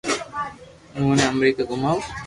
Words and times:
اووہ 0.95 1.13
ني 1.17 1.23
امريڪا 1.31 1.63
گوماوُ 1.69 1.99